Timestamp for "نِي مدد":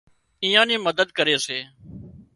0.69-1.07